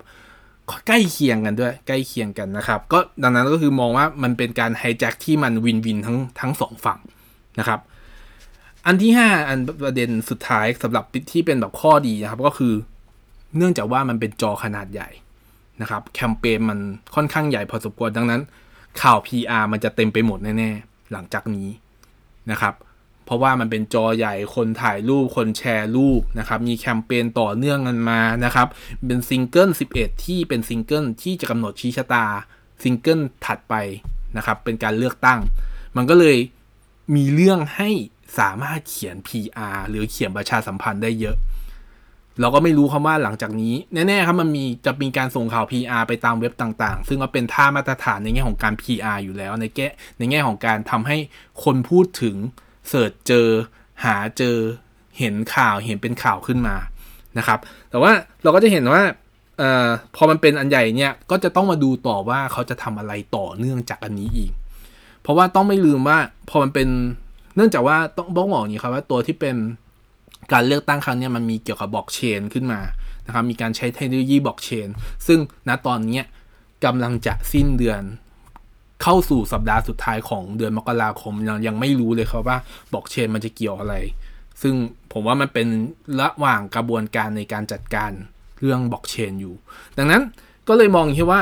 [0.86, 6.98] ใกล้เคียงกันด้วย ใกล้เคียงกันนะครับ ก็ดังนั้นก็คือมองว่ามันเป็นการ hijack ที่มัน win-win ทั้งทั้งสองฝั่ง
[7.58, 7.80] นะครับ
[8.86, 12.74] อันที่ 5 อันประเด็นสุดท้ายสำหรับที่เป็นแบบข้อดีนะครับ ก็คือ
[13.56, 15.08] เนื่องจากว่ามันเป็นจอขนาดใหญ่
[15.80, 16.78] นะครับแคมเปญมัน
[17.14, 18.42] ค่อนข้างใหญ่พอสมควรดังนั้น
[19.02, 21.68] ข่าว PR มันจะเต็มไปหมดแน่ๆ หลังจากนี้
[22.50, 22.74] นะครับ
[23.24, 28.68] เพราะว่ามันเป็นจอใหญ่คนถ่ายรูปคนแชร์รูปนะครับ มีแคมเปญต่อเนื่องกันมานะครับ
[29.06, 32.24] เป็นซิงเกิล 11 ที่เป็นซิงเกิลที่จะกำหนดชี้ชะตา
[32.82, 33.74] ซิงเกิลถัดไป
[34.36, 35.40] นะครับ เป็นการเลือกตั้ง
[35.96, 36.36] มันก็เลย
[37.14, 37.90] มีเรื่องให้
[38.38, 41.36] สามารถเขียน PR หรือเขียนประชาสัมพันธ์ได้เยอะ
[42.40, 51.16] เราก็ไม่รู้คำว่าหลังจากนี้ แน่ๆครับมันมีจะมีการส่งข่าว PR ไปตามเว็บต่างๆ ซึ่งก็เป็นท่ามาตรฐานในแง่ของการ PR อยู่แล้วในแง่ในแง่ของการทำให้
[51.64, 52.36] คนพูดถึง
[52.88, 53.48] เสิร์ชเจอ
[54.04, 54.56] หาเจอ
[55.18, 56.76] เห็นข่าวเห็นเป็นข่าวขึ้นมา
[57.38, 57.58] นะครับ
[57.90, 59.02] แต่ว่าเราก็จะเห็นว่า
[59.60, 64.52] ออพอมันเป็นอันใหญ่เนี่ยก็จะต้องมาดูต่อว่าเขาจะทำอะไรต่อเนื่องจากอันนี้อีก
[65.22, 66.18] เพราะว่าต้องไม่ลืมว่า
[66.50, 66.88] พอมันเป็น
[67.56, 69.56] เนื่องจากว่าต้องบอกอย่างนี้ครับว่าตัวที่เป็น
[70.52, 72.80] การเลือกตั้งครั้งนี้มันมีเกี่ยวกับบล็อกเชนขึ้นมา
[73.26, 74.88] นะครับมีการใช้เทคโนโลยีบล็อกเชน
[75.26, 76.20] ซึ่งณตอนนี้
[76.84, 78.02] กำลังจะสิ้นเดือน
[79.02, 82.58] เข้าสู่สัปดาห์สุดท้ายของเดือนมกราคมยังยังไม่รู้เลยครับว่า
[82.92, 83.94] บล็อกเชนมันจะเกี่ยวอะไร
[84.62, 84.74] ซึ่ง
[85.12, 85.66] ผมว่ามันเป็น
[86.20, 88.10] ระหว่างกระบวนการในการจัดการ
[88.60, 89.54] เรื่องบล็อกเชนอยู่
[89.96, 90.22] ดังนั้น
[90.68, 91.40] ก็เลยมองที่ว่า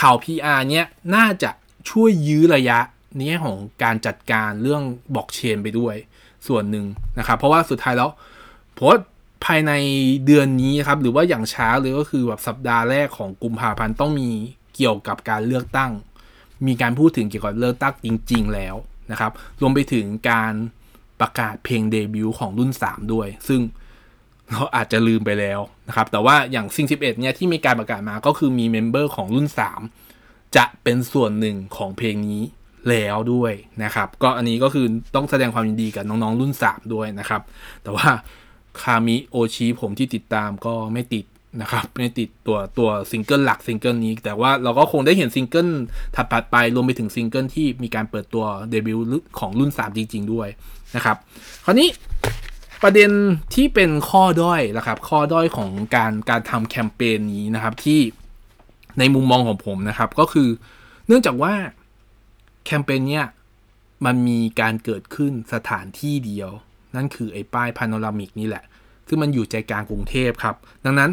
[0.00, 1.50] ข่าว PR เนี้ยน่าจะ
[1.90, 2.78] ช่วยยื้อระยะ
[3.20, 4.82] นี้ของการจัดการเรื่อง
[5.14, 5.94] บล็อกเชนไปด้วย
[6.48, 6.86] ส่วนหนึ่ง
[7.18, 8.10] นะครับ เพราะว่าสุดท้ายแล้ว
[8.74, 8.96] โพส
[9.44, 9.72] ภายใน
[10.26, 14.30] เดือนนี้ครับ หรือว่าอย่างช้าเลยก็คือแบบสัปดาห์แรกของกุมภาพันธ์ต้องมี
[14.74, 15.92] เกี่ยวกับการเลือกตั้ง
[16.66, 18.76] มีการพูดถึงเกี่ยวกับเลือกตั้งจริง ๆ แล้ว
[19.10, 20.52] นะครับ รวมไปถึงการ
[21.20, 23.60] ประกาศเพลงเดบิวต์ของรุ่น 3 ด้วย ซึ่ง
[24.50, 29.46] เราอาจจะลืมไปแล้วนะครับ แต่ว่าอย่างซิง11เนี่ยที่มีการประกาศมาก็คือมี member ของรุ่น
[30.02, 32.44] 3 จะเป็นส่วนหนึ่งของเพลงนี้
[32.90, 33.52] แล้วด้วย
[33.84, 37.42] นะครับ ก็อันนี้ก็คือต้องแสดงความยินดีกับน้องๆรุ่น 3 ด้วยนะครับ
[37.82, 38.08] แต่ว่า
[38.82, 41.24] คามิโอชิผมที่ติดตามก็ไม่ติด
[41.60, 45.68] นะครับไม่ติดตัวตัวซิงเกิลหลักซิงเกิลนี้ แต่ว่าเราก็คงได้เห็นซิงเกิล
[46.16, 50.48] ถัดไปรวมไปถึงซิงเกิลที่มีการเปิดตัวเดบิวต์ของรุ่น 3 จริง ๆ ด้วย
[50.96, 51.16] นะครับ
[51.64, 51.88] คราวนี้
[52.82, 53.10] ประเด็น
[53.54, 58.00] ที่เป็นข้อด้อยนะครับ ข้อด้อยของการการทำแคมเปญนี้นะครับที่
[58.98, 60.48] ในมุมมองของผมนะครับ ก็คือ
[61.06, 61.52] เนื่องจากว่า
[62.64, 63.26] แคมเปญเนี้ย
[64.04, 66.50] มันมีการเกิดขึ้นสถานที่เดียว
[66.96, 68.64] นั่นคือไอ้ป้าย panoramic นี่แหละ
[69.08, 71.10] ซึ่งมันอยู่ใจกลางกรุงเทพครับ ดังนั้น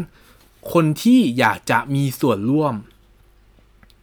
[0.72, 2.74] คนที่อยากจะมีส่วนร่วม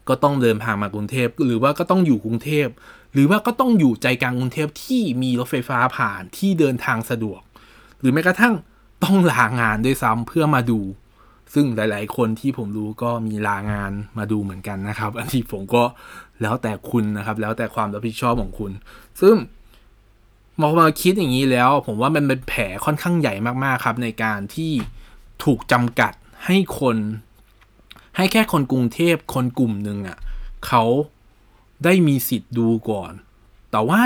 [0.09, 2.67] ก็ต้องเดินทางมากรุงเทพหรือว่าก็ต้องอยู่กรุงเทพ
[3.13, 7.41] หรือว่าก็ต้องอยู่ใจกลางกรุงเทพที่มีรถไฟฟ้าผ่านที่เดินทางสะดวก
[7.99, 8.53] หรือแม้กระทั่ง
[9.03, 10.79] ต้องลางานด้วยซ้ำเพื่อมาดู
[11.53, 15.83] ซึ่งหลาย ๆ คนที่ผมรู้ก็มีลางานมาดูเหมือนกันนะครับ อันที่ผมก็
[16.41, 18.71] แล้วแต่คุณนะครับ แล้วแต่ความรับผิดชอบของคุณ
[19.21, 19.35] ซึ่ง
[20.61, 23.33] มองมาคิดอย่างนี้แล้ว ผมว่ามันเป็นแผลค่อนข้างใหญ่
[23.63, 24.71] มาก ๆ ครับ ในการที่
[25.43, 26.13] ถูกจำกัด
[26.45, 26.97] ให้คน
[28.17, 30.17] ให้แค่คนกรุงเทพคนกลุ่มหนึ่งอะ่ะ
[30.67, 30.83] เขา
[31.83, 33.11] ได้มีสิทธิ์ดูก่อน
[33.71, 34.03] แต่ว่า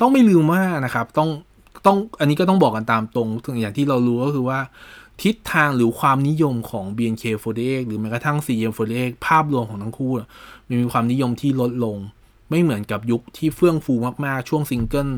[0.00, 1.28] ต้องไม่ลืมว่านะครับ ต้อง
[1.86, 4.58] ต้องอันนี้ก็ต้องบอกกันตามตรงถึงอย่างที่เรารู้ก็คือว่า
[5.22, 10.12] ทิศทางหรือความนิยมของ BNK48 หรือแม้กระทั่ง CM48 ภาพรวมของทั้งคู่
[10.66, 11.96] มันมีความนิยมที่ลดลง
[12.50, 15.08] ไม่เหมือนกับยุคที่เฟื่องฟูมากๆ ช่วงซิงเกิล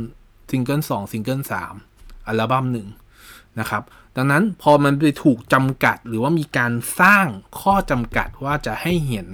[0.51, 1.75] ซิงเกิลสองซิงเกิลสาม
[2.27, 2.89] อัลบั้มหนึ่ง
[3.59, 3.83] นะครับ
[4.17, 7.27] ดังนั้นพอมันไปถูกจำกัดหรือว่ามีการสร้าง
[7.61, 9.27] ข้อจำกัดว่าจะให้เห็น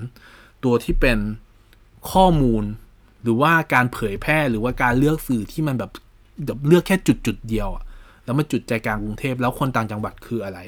[0.65, 1.19] ตัวที่เป็น
[2.13, 2.65] ข้อมูล
[3.23, 5.91] หรือว่าการเผยแพร่หรือว่าการเลือกสื่อที่มันแบบ
[6.67, 7.85] เลือกแค่จุดจุดเดียวอะ
[8.29, 10.59] แล้วมาจุดใจกลางกรุงเทพแล้วคนต่างจังหวัดคืออะไร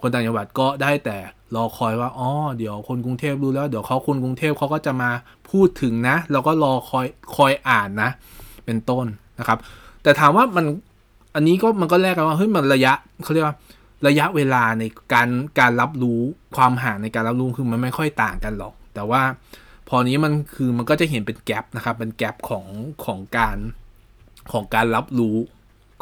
[0.00, 1.16] คนต่างจังหวัดก็ได้แต่
[1.54, 5.10] รอคอยว่าอ๋อเดี๋ยวคนกรุงเทพรู้แล้วเดี๋ยวเขาคนกรุงเทพเขาก็จะมา
[5.50, 8.10] พูดถึงนะ แล้วก็รอคอยคอยอ่านนะ
[8.64, 9.06] เป็นต้น
[9.38, 9.58] นะครับ
[10.02, 10.64] แต่ถามว่ามัน
[11.34, 13.56] อันนี้ก็มันก็แลกกันว่าเฮ้ยมันระยะเขาเรียกว่า
[14.06, 15.28] ระยะเวลาในการ
[15.60, 16.20] การรับรู้
[16.56, 19.22] ความห่างในการรับรู้คือมันไม่ค่อยต่างกันหรอก แต่ว่า
[19.88, 22.66] พอนี้มันคือมันก็จะเห็นเป็นแกลบนะครับเป็นแกลบของ
[23.04, 23.56] ของการ
[24.52, 25.36] ของการรับรู้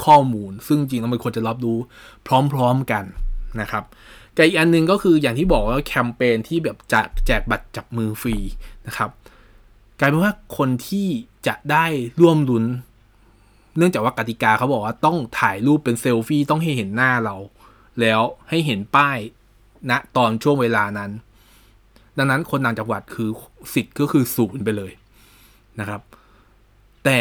[0.05, 1.79] ข้อมูล ซึ่งจริงแล้วมันควรจะรับรู้
[2.53, 3.05] พร้อมๆกัน
[3.61, 3.85] นะครับ
[4.37, 8.37] กับอีกอันนึงก็คืออย่างที่บอกว่าแคมเปญที่แบบจะแจกบัตรจับมือฟรี
[8.87, 9.11] นะครับ
[9.99, 11.09] กลายเป็นว่าคนที่
[11.47, 11.87] จะได้
[12.23, 12.65] ร่วมลุ้น
[13.77, 17.37] เนื่องจากว่ากติกาเขาบอกว่าต้องถ่ายรูปเป็นเซลฟี่ต้องให้เห็นหน้าเรา
[18.01, 19.19] แล้วให้เห็นป้าย
[19.91, 21.11] ณนะตอนช่วงเวลานั้น
[22.19, 23.31] ดังนั้นคนต่างจังหวัดคือ
[23.75, 24.93] สิทธิ์ก็คือศูนย์ไปเลย
[25.81, 26.01] นะครับ
[27.05, 27.21] แต่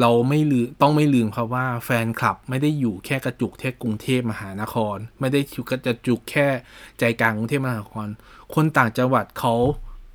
[0.00, 6.46] เราไม่ลืมต้องไม่ลืมครับว่าแฟนคลับไม่ได้อยู่แค่กระจุกแค่กรุงเทพมหานคร ไม่ได้อยู่กระจุดแค่
[6.98, 8.08] ใจกลางกรุงเทพมหานคร
[8.54, 9.54] คนต่างจังหวัดเขา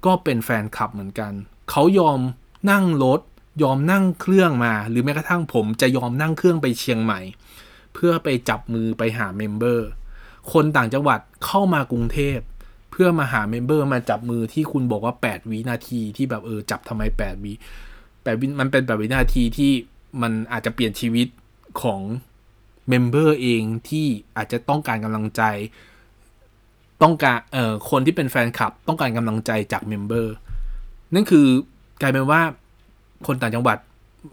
[0.06, 1.34] ก็เป็นแฟนคลับเหมือนกัน
[1.72, 2.19] เขายอม
[2.72, 3.22] นั่งรถ
[3.63, 7.19] ยอมนั่งเครื่องมา หรือแม้กระทั่งผมจะยอมนั่งเครื่องไปเชียงใหม่
[7.93, 9.88] เพื่อไปจับมือไปหา member
[10.54, 12.39] คนต่างจังหวัดเข้ามากรุงเทพ
[12.91, 17.54] เพื่อมาหา member มาจับมือที่คุณบอกว่า 8 วินาทีที่แบบเออจับทำไม 8 วิ
[18.24, 19.72] แปดวิมันเป็นแปดวินาทีที่
[20.22, 21.28] มันอาจจะเปลี่ยนชีวิต
[21.82, 22.02] ของ
[22.89, 24.08] member เองที่
[24.38, 25.42] อาจจะต้องการกำลังใจ
[27.02, 30.34] ต้องการเอ่อคนที่เป็นแฟนคลับ ต้องการกำลังใจจาก member
[31.14, 31.48] นั่นคือ
[32.02, 32.42] กลายเป็นว่า
[33.28, 33.78] คนต่างจังหวัด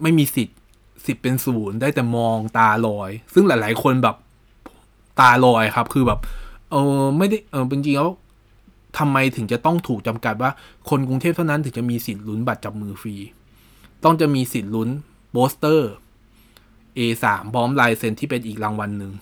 [0.02, 0.58] ไม่มีสิทธิ์
[1.06, 4.16] สิทธิ์เป็นศูนย์ได้แต่มองตาลอย ซึ่งหลาย ๆ คนแบบ
[5.20, 6.20] ตาลอยครับ คือแบบ
[6.70, 8.10] เออไม่ได้เออจริงๆแล้ว
[8.98, 10.50] ทำไมถึงจะต้องถูกจำกัดว่า
[10.88, 13.16] คนกรุงเทพเท่านั้นถึงจะมีสิทธิ์ลุ้นบัตรจับมือฟรี
[14.04, 14.88] ต้องจะมีสิทธิ์ลุ้น
[15.32, 15.90] โบสเตอร์
[16.98, 19.12] A3 พร้อมลายเซ็นที่เป็นอีกรางวัลหนึ่ง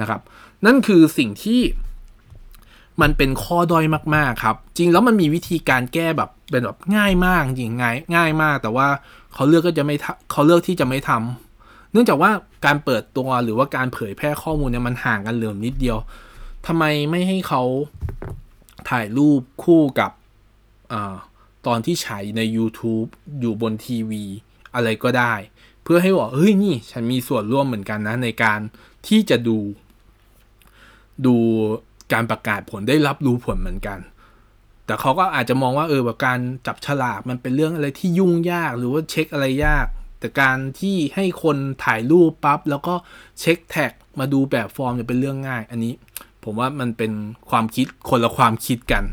[0.00, 0.20] นะครับ
[0.66, 1.60] นั่นคือสิ่งที่
[3.02, 3.84] มันเป็นข้อด้อย
[4.14, 8.88] มาก ๆ ครับ จริงแล้วมันมีวิธีการแก้แบบเป็นแบบง่ายมากจริงง่ายง่ายมาก แต่ว่า
[9.34, 9.96] เขาเลือกก็จะไม่
[10.30, 12.30] เขาเลือกที่จะไม่ทำเนื่องจากว่า
[12.66, 15.98] การเปิดตัวหรือว่าการเผยแพร่ข้อมูลเนี่ยมันห่างกันเหลือมนิดเดียว
[16.66, 17.62] ทำไมไม่ให้เขา
[18.90, 20.10] ถ่ายรูปคู่กับ
[20.92, 20.94] อ
[21.66, 23.08] ตอนที่ฉายใน YouTube
[23.40, 24.24] อยู่บนทีวี
[24.74, 25.34] อะไรก็ได้
[25.82, 28.60] เพื่อให้บอกเฮ้ยนี่ฉันมีส่วนร่วมเหมือนกันนะ ในการ
[29.08, 29.58] ที่จะดู
[31.26, 31.34] ดู
[32.12, 33.98] การประกาศผลได้รับรู้ผลเหมือนกัน
[34.86, 39.86] แต่เขาก็อาจจะมองว่าเออแบบการจับฉลากมันเป็นเรื่องอะไรที่ยุ่งยากหรือว่าเช็คอะไรยาก
[40.18, 42.94] แต่การที่ให้คนถ่ายรูปปั๊บแล้วก็
[43.40, 45.94] เช็คแท็กมาดูแบบฟอร์มจะเป็นเรื่องง่าย อันนี้
[46.44, 47.12] ผมว่ามันเป็น
[47.50, 49.04] ความคิดคนละความคิดกัน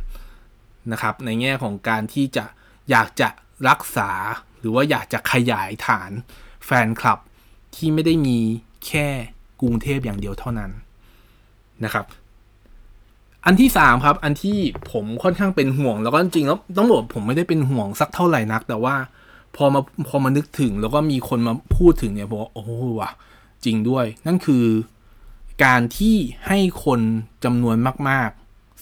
[0.92, 2.46] นะครับ ในแง่ของการที่จะ
[2.92, 3.30] อยากจะ
[3.70, 4.12] รักษา
[4.60, 6.12] หรือว่าอยากจะขยายฐาน
[6.66, 7.20] แฟนคลับ
[7.76, 8.40] ที่ไม่ได้มี
[8.88, 9.08] แค่
[9.62, 10.72] กรุงเทพอย่างเดียวเท่านั้น
[11.84, 12.06] นะครับ
[13.46, 14.58] อันที่สามครับ อันที่
[14.92, 18.96] ผมค่อนข้างเป็นห่วง แล้วก็จริงแล้วต้องบอกผมไม่ได้เป็นห่วงสักเท่าไหร่นัก แต่ว่า
[19.56, 22.64] พอมาพอมานึกถึง แล้วก็มีคนมาพูดถึงเนี่ยบอกโอ้
[23.00, 23.12] ว่ะ
[23.66, 24.66] จริงด้วย นั่นคือ
[25.64, 26.16] การที่
[26.48, 27.00] ให้คน
[27.44, 27.76] จำนวน
[28.10, 28.30] มาก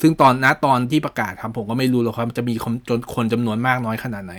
[0.02, 2.74] ซึ่งตอนนะตอนที่ประกาศครับผมก็ไม่รู้หรอกครับจะมีคน
[3.16, 4.34] คนจำนวนมากน้อยขนาดไหน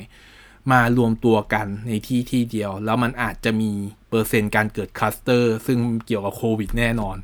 [0.73, 3.71] มารวมตัวกันในที่ที่เดียว แล้วมันอาจจะมี
[4.09, 7.17] เปอร์เซ็นต์การเกิดคลัสเตอร์ ซึ่งเกี่ยวกับโควิดแน่นอน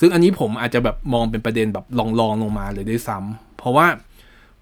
[0.00, 3.86] ซึ่งอันนี้ผมอาจจะแบบมองเป็นประเด็นแบบลองๆลงมาเลยด้วยซ้ำเพราะว่า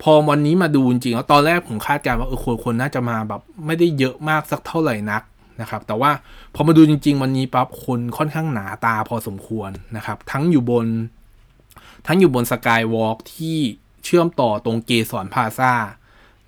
[0.03, 5.23] พอวันนี้มาดูจริงๆแล้วตอนแรกผมคาดการณ์ว่าเออคนคนน่าจะมาแบบไม่ได้เยอะมากสักเท่าไหร่นัก
[5.61, 6.11] นะครับ แต่ว่า
[6.55, 10.87] พอมาดูจริง ๆ วันนี้ปั๊บคนค่อนข้างหนาตาพอสมควรนะครับ ทั้งอยู่บน
[12.07, 13.59] ทั้งอยู่บนสกายวอล์กที่
[14.05, 15.73] เชื่อมต่อตรงเกสรพลาซ่า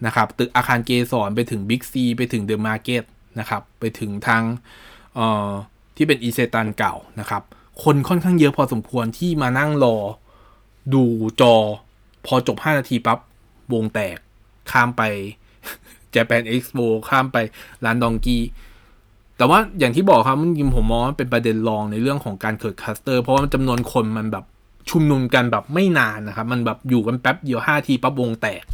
[0.06, 3.02] นะครับ ตึกอาคารเกสรไปถึงบิ๊กซีไปถึงเดอะมาร์เก็ต
[3.38, 4.42] นะครับ ไปถึงทาง
[5.14, 5.50] เอ่อ
[5.96, 7.42] ที่เป็นอีเซตันเก่านะครับ
[7.82, 9.96] คนค่อนข้างเยอะพอสมควรที่มานั่งรอ
[10.94, 11.04] ดู
[11.40, 11.54] จอ
[12.26, 13.18] พอจบ 5 นาทีปั๊บ
[13.72, 14.16] วงแตก
[14.70, 15.02] ข้ามไป
[16.14, 17.36] Japan Expo ข้ามไป
[17.84, 18.38] ร้านดองกี
[19.36, 24.44] แต่ว่าอย่างที่บอกครับมันยิมผมมองว่าเป็นประเด็นรองในเรื่องของการเกิดคัสเตอร์ เพราะว่าจำนวนคนมันแบบ
[24.90, 28.64] ชุมนุมกันแบบไม่นานนะครับ มันแบบอยู่กันแป๊บเดียวห้าทีปั๊บวงแตก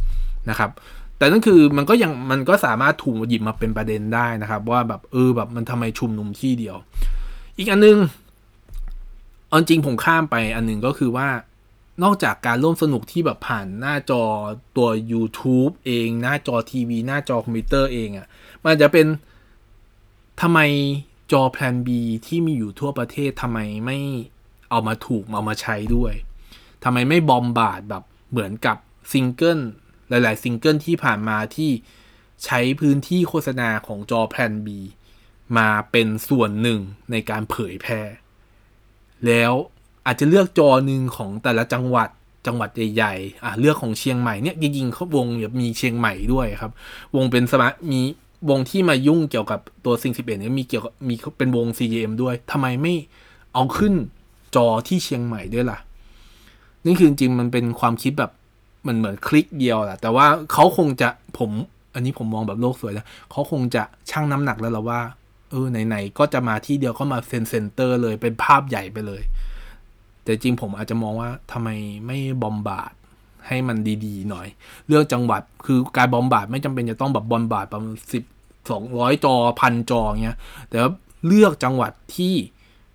[0.49, 0.71] นะครับ
[1.17, 6.75] แต่นั่นคือมันก็ยังมันก็สามารถถูกหยิบมาเป็นประเด็นได้นะครับ ว่าแบบเออแบบมันทำไมชุมนุมที่เดียว
[7.57, 7.97] อีกอันนึง
[9.47, 11.27] เอาจริงผมข้ามไปอันนึงก็คือว่า
[12.03, 14.23] นอกจากการร่วมสนุกที่แบบผ่านหน้าจอ
[14.77, 18.27] ตัว YouTube เอง หน้าจอทีวี หน้าจอคอมพิวเตอร์เองอะ่ะ
[18.65, 19.07] มันจะเป็น
[20.41, 20.59] ทำไม
[21.31, 21.89] จอแพลน B
[22.27, 23.99] ที่มีอยู่ทั่วประเทศทำไมไม่
[24.69, 26.13] เอามาถูกเอามาใช้ด้วย
[26.83, 28.77] ทำไมไม่ bombard แบบเหมือนกับ
[29.11, 29.59] ซิงเกิล
[30.09, 31.71] หลาย ๆ ซิงเกิลที่ผ่านมาที่
[32.45, 34.67] ใช้พื้นที่โฆษณาของจอแพลน B
[35.57, 36.79] มาเป็นส่วนหนึ่ง
[37.11, 38.01] ในการเผยแพร่
[39.25, 39.53] แล้ว
[40.05, 42.09] อาจจะเลือกจอหนึ่งของแต่ละจังหวัด
[42.47, 46.71] จังหวัดใหญ่ๆอะเลือกของเชียงใหม่เนี่ยจริงๆเขาวงแบบมีเชียงใหม่ด้วยครับ
[47.15, 48.01] วงเป็นสมามี
[48.49, 52.93] วงที่มายุ่งเกี่ยวกับตัวซิงสิบเอ็ดเนี่ยมีเกี่ยวกับมีเป็นวง CGM ด้วยทำไมไม่
[53.53, 53.93] เอาขึ้น
[54.55, 55.79] จอที่เชียงใหม่ด้วยล่ะ
[56.85, 58.31] นี่คือจริงมันเป็นความคิดแบบ
[58.87, 61.51] มันเหมือนคลิกเดียวแหละแต่ว่าเขาคงจะผม
[61.93, 65.01] อันนี้ผมมองแบบโลกสวยแล้วเขาคงจะชั่งน้ำหนักแล้วละว่า
[65.49, 69.21] เออไหนๆก็จะมาที่เดียวก็มาเซนเซนเตอร์เลยเป็นภาพใหญ่ไปเลย
[70.23, 71.69] แต่จริงผมอาจจะมองว่าทำไม
[72.07, 72.93] ไม่บอมบาด
[73.47, 74.47] ให้มันดีๆหน่อย
[74.87, 78.23] เรื่องจังหวัดคือการบอมบาดไม่จำเป็นจะต้องแบบบอมบาดประมาณสิบ
[78.71, 80.37] สองร้อยจอพันจอเงี้ย
[80.69, 80.91] แต่ว่า
[81.27, 82.35] เลือกจังหวัดที่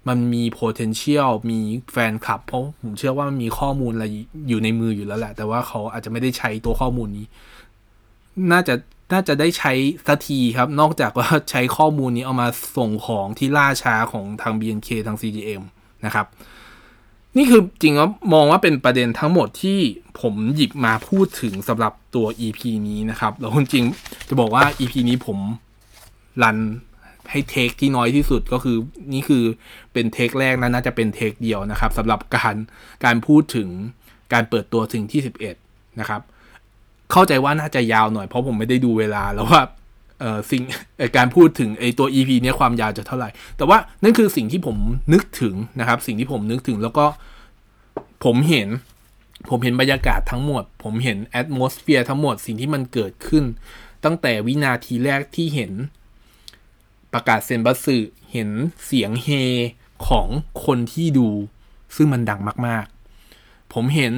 [0.09, 1.61] มันมี potential มี
[1.93, 4.07] แฟนคลับ เพราะผมเชื่อว่ามันมีข้อมูลอะไร
[4.49, 7.27] อยู่ในมืออยู่แล้วแหละ แต่ว่าเขาอาจจะไม่ได้ใช้ตัวข้อมูลนี้
[8.53, 8.75] น่าจะ
[9.13, 9.73] น่าจะได้ใช้
[10.07, 15.63] สักทีครับ นอกจากว่าใช้ข้อมูลนี้เอามาส่งของที่ล่าช้าของทาง BNK ทาง CGM
[16.05, 16.27] นะครับ
[17.37, 19.79] นี่คือจริงว่ามองว่าเป็นประเด็นทั้งหมดที่
[20.21, 23.85] ผมหยิบมาพูดถึงสำหรับตัว EP นี้นะครับ แล้วจริง
[24.29, 25.39] จะบอกว่า EP นี้ผม
[26.43, 26.59] รัน
[27.31, 28.77] ให้เทคที่น้อยที่สุดก็คือ
[29.13, 29.45] นี่คือ
[29.93, 32.57] เป็นเทคแรกนะน่าจะเป็นเทคเดียวนะครับสำหรับการ
[33.05, 33.69] การพูดถึง
[34.33, 35.21] การเปิดตัวสิ่งที่
[35.61, 36.21] 11 นะครับ
[37.13, 39.63] เข้าใจว่าน่าจะยาวหน่อยเพราะผมไม่ได้ดูเวลาแล้วว่า
[40.21, 40.63] เออสิ่ง
[41.17, 44.77] การพูดถึงไอตัว EP เนี้ยความยาวจะเท่าไหร่ แต่ว่านั่นคือสิ่งที่ผม
[45.13, 47.05] นึกถึงนะครับ สิ่งที่ผมนึกถึงแล้วก็
[48.25, 48.69] ผมเห็น
[49.51, 53.45] ผมเห็นบรรยากาศทั้งหมด ผมเห็นแอดมอสเฟียร์ทั้งหมดสิ่งที่มันเกิดขึ้น
[54.05, 55.73] ตั้งแต่วินาทีแรกที่เห็น
[57.15, 57.97] ประกาศเซนบัสสึ
[58.33, 58.51] เห็น
[58.85, 59.29] เสียงเฮ
[60.09, 60.29] ของ
[60.65, 61.29] คนที่ดู
[61.97, 64.15] ซึ่งมันดังมากๆ ผมเห็น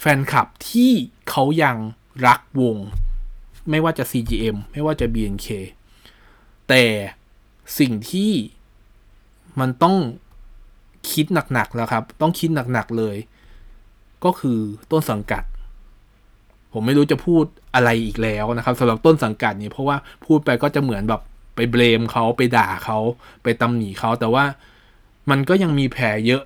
[0.00, 0.90] แฟนคลับที่
[1.30, 1.76] เขายัง
[2.26, 2.76] รักวง
[3.70, 5.46] ไม่ว่าจะ CGM ไม่ว่าจะ BNK
[6.68, 6.84] แต่
[7.78, 8.32] สิ่งที่
[9.60, 9.96] มันต้อง
[11.12, 13.16] คิดหนักๆแล้วครับ ต้องคิดหนักๆเลย
[14.24, 14.58] ก็คือ
[14.90, 15.44] ต้นสังกัด
[16.72, 21.22] ผมไม่รู้จะพูดอะไรอีกแล้วนะครับสำหรับต้นสังกัดนี่เพราะว่าพูดไปก็จะเหมือนแบบ
[21.56, 22.98] ไปเบลมเขาไปด่าเขา
[23.42, 24.44] ไปตำหนิเขาแต่ว่า
[25.30, 26.42] มันก็ยังมีแผลเยอะ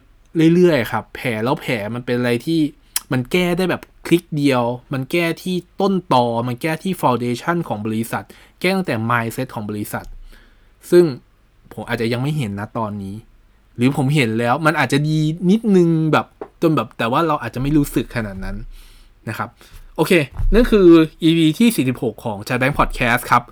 [0.54, 2.60] เรื่อยๆครับ แผลแล้วแผลมันเป็นอะไรที่
[3.12, 8.24] มันแก้ได้แบบคลิกเดียว มันแก้ที่ต้นตอมันแก้ที่ฟาวเดชันของบริษัท
[8.60, 10.06] แก้ตั้งแต่ mindset ของบริษัท
[10.90, 11.04] ซึ่ง
[11.72, 13.14] ผมอาจจะยังไม่เห็นนะตอนนี้
[13.76, 15.18] หรือผมเห็นแล้วมันอาจจะดี
[15.50, 16.26] นิดนึงแบบ
[16.62, 18.56] จนแบบแต่ว่าเราอาจจะไม่รู้สึกขนาดนั้น
[19.28, 19.48] นะครับ
[19.96, 20.12] โอเค
[20.54, 20.88] นั่นคือ
[21.22, 23.42] EP ที่ 46 ของ c h a t Bank Podcast ครับ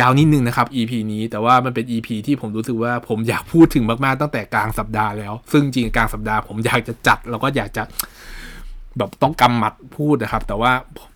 [0.00, 7.82] ยาวนิดนึงนะครับ EP นี้แต่ว่ามันเป็น EP ที่ผมรู้สึกว่าผมอยากพูดถึงมากๆ ตั้งแต่กลางสัปดาห์แล้ว ซึ่งจริงกลางสัปดาห์ผมอยากจะจัด แล้วก็อยากจะ
[8.98, 10.72] แบบต้องกำหมัดพูดนะครับ แต่ว่า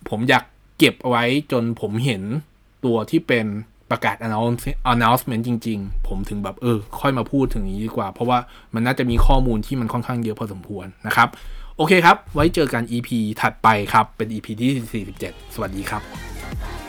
[0.09, 0.43] ผมอยาก
[0.79, 2.21] เก็บเอาไว้จนผมเห็น
[2.85, 3.45] ตัวที่เป็น
[3.91, 4.15] ประกาศ
[4.93, 8.39] announcement จริง ๆ ผมถึงแบบเออ ค่อยมาพูดถึงนี้ดีกว่า เพราะว่า
[8.73, 11.29] มันน่าจะมีข้อมูลที่มันค่อนข้างเยอะพอสมควรนะครับ
[11.77, 13.09] โอเคครับ ไว้เจอกัน EP
[13.41, 14.71] ถัดไปครับ เป็น EP ที่
[15.15, 16.82] 47 สวัสดีครับ